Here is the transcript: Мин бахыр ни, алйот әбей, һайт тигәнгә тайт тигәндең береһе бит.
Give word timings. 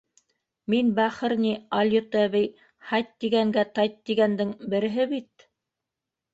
Мин 0.73 0.87
бахыр 0.99 1.35
ни, 1.41 1.51
алйот 1.81 2.17
әбей, 2.23 2.49
һайт 2.93 3.13
тигәнгә 3.25 3.69
тайт 3.79 4.03
тигәндең 4.11 4.59
береһе 4.75 5.11
бит. 5.17 5.51